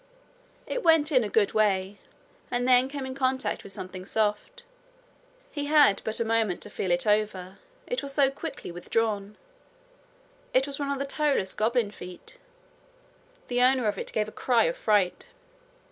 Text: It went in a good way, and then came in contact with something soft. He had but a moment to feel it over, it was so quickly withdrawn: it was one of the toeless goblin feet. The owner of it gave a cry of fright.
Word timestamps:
It 0.65 0.81
went 0.81 1.11
in 1.11 1.23
a 1.23 1.29
good 1.29 1.53
way, 1.53 1.99
and 2.49 2.67
then 2.67 2.89
came 2.89 3.05
in 3.05 3.13
contact 3.13 3.63
with 3.63 3.71
something 3.71 4.03
soft. 4.03 4.63
He 5.51 5.65
had 5.65 6.01
but 6.03 6.19
a 6.19 6.25
moment 6.25 6.59
to 6.61 6.71
feel 6.71 6.89
it 6.89 7.05
over, 7.05 7.59
it 7.85 8.01
was 8.01 8.11
so 8.11 8.31
quickly 8.31 8.71
withdrawn: 8.71 9.37
it 10.55 10.65
was 10.65 10.79
one 10.79 10.89
of 10.89 10.97
the 10.97 11.05
toeless 11.05 11.53
goblin 11.53 11.91
feet. 11.91 12.39
The 13.47 13.61
owner 13.61 13.87
of 13.87 13.99
it 13.99 14.11
gave 14.11 14.27
a 14.27 14.31
cry 14.31 14.63
of 14.63 14.75
fright. 14.75 15.29